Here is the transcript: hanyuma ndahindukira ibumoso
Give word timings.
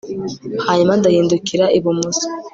hanyuma 0.65 0.93
ndahindukira 0.99 1.65
ibumoso 1.77 2.25